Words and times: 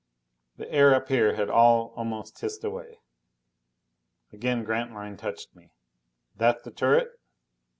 The 0.57 0.67
air 0.71 0.95
up 0.95 1.09
here 1.09 1.35
had 1.35 1.51
all 1.51 1.93
almost 1.95 2.41
hissed 2.41 2.63
away. 2.63 3.01
Again 4.33 4.63
Grantline 4.63 5.15
touched 5.15 5.55
me. 5.55 5.69
"That 6.35 6.63
the 6.63 6.71
turret?" 6.71 7.19